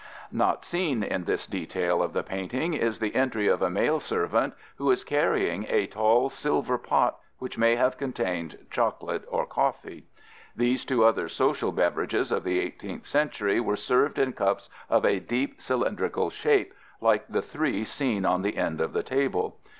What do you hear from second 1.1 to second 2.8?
this detail of the painting